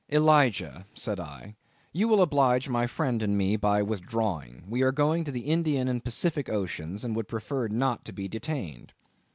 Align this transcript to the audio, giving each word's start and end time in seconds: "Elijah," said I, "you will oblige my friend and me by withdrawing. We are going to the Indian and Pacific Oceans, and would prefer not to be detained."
"Elijah," 0.11 0.87
said 0.95 1.19
I, 1.19 1.55
"you 1.93 2.07
will 2.07 2.23
oblige 2.23 2.67
my 2.67 2.87
friend 2.87 3.21
and 3.21 3.37
me 3.37 3.55
by 3.55 3.83
withdrawing. 3.83 4.65
We 4.67 4.81
are 4.81 4.91
going 4.91 5.23
to 5.25 5.31
the 5.31 5.41
Indian 5.41 5.87
and 5.87 6.03
Pacific 6.03 6.49
Oceans, 6.49 7.03
and 7.03 7.15
would 7.15 7.27
prefer 7.27 7.67
not 7.67 8.03
to 8.05 8.11
be 8.11 8.27
detained." 8.27 8.93